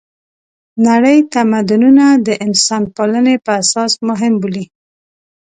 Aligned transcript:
نړۍ 0.87 1.17
تمدونونه 1.33 2.05
د 2.27 2.29
انسانپالنې 2.45 3.35
په 3.45 3.51
اساس 3.61 3.91
مهم 4.07 4.33
بولي. 4.41 4.65